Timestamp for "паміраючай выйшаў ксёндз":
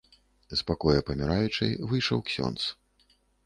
1.11-2.69